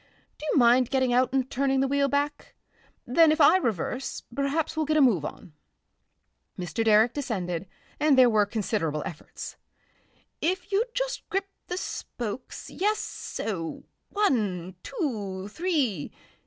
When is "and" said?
1.31-1.47, 7.99-8.17